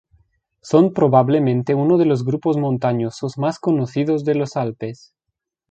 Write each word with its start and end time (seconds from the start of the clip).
Son 0.63 0.93
probablemente 0.93 1.75
uno 1.75 1.99
de 1.99 2.05
los 2.07 2.25
grupos 2.25 2.57
montañosos 2.57 3.37
más 3.37 3.59
conocidos 3.59 4.23
de 4.25 4.33
los 4.33 4.55
Alpes. 4.57 5.13